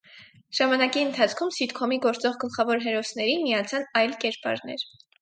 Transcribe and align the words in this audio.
Ժամանակի 0.59 1.03
ընթացքում 1.07 1.51
սիթքոմի 1.59 2.01
գործող 2.07 2.41
գլխավոր 2.47 2.83
հերոսներին 2.89 3.47
միացան 3.49 3.89
այլ 4.03 4.21
կերպարներ։ 4.27 4.93